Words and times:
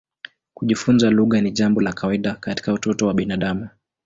Kujifunza 0.53 1.09
lugha 1.09 1.41
ni 1.41 1.51
jambo 1.51 1.81
la 1.81 1.93
kawaida 1.93 2.35
katika 2.35 2.73
utoto 2.73 3.07
wa 3.07 3.13
binadamu. 3.13 3.69